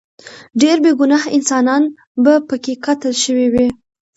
ډیر 0.61 0.77
بې 0.83 0.91
ګناه 0.99 1.25
انسانان 1.37 1.83
به 2.23 2.33
پکې 2.47 2.73
قتل 2.85 3.13
شوي 3.23 3.47
وي. 3.53 3.67